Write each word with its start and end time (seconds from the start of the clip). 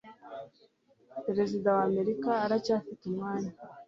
Perezida 1.25 1.67
w’Amerika, 1.77 2.29
aracyafite 2.45 3.01
umwanya 3.11 3.51